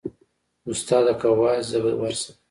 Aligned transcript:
استاده 0.71 1.13
که 1.21 1.27
واياست 1.37 1.69
زه 1.71 1.79
به 1.83 1.91
ورسم. 2.01 2.33